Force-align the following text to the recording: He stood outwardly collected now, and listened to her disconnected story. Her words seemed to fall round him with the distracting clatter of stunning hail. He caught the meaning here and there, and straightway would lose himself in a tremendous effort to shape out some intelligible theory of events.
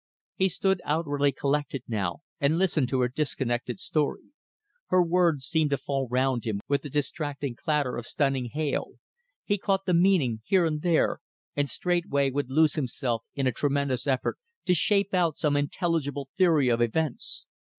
He 0.35 0.49
stood 0.49 0.81
outwardly 0.83 1.31
collected 1.31 1.83
now, 1.87 2.23
and 2.39 2.57
listened 2.57 2.89
to 2.89 3.01
her 3.01 3.07
disconnected 3.07 3.77
story. 3.77 4.23
Her 4.87 5.03
words 5.03 5.45
seemed 5.45 5.69
to 5.69 5.77
fall 5.77 6.07
round 6.09 6.43
him 6.43 6.59
with 6.67 6.81
the 6.81 6.89
distracting 6.89 7.53
clatter 7.55 7.97
of 7.97 8.07
stunning 8.07 8.45
hail. 8.51 8.93
He 9.45 9.59
caught 9.59 9.85
the 9.85 9.93
meaning 9.93 10.41
here 10.43 10.65
and 10.65 10.81
there, 10.81 11.19
and 11.55 11.69
straightway 11.69 12.31
would 12.31 12.49
lose 12.49 12.73
himself 12.73 13.23
in 13.35 13.45
a 13.45 13.51
tremendous 13.51 14.07
effort 14.07 14.39
to 14.65 14.73
shape 14.73 15.13
out 15.13 15.37
some 15.37 15.55
intelligible 15.55 16.29
theory 16.35 16.67
of 16.67 16.81
events. 16.81 17.45